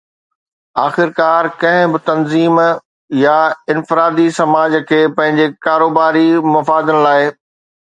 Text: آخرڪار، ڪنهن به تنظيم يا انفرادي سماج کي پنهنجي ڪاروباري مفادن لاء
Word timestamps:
آخرڪار، 0.83 1.43
ڪنهن 1.63 1.91
به 1.95 2.01
تنظيم 2.07 2.57
يا 3.25 3.35
انفرادي 3.75 4.27
سماج 4.41 4.79
کي 4.93 5.03
پنهنجي 5.21 5.49
ڪاروباري 5.69 6.27
مفادن 6.59 7.03
لاء 7.09 7.23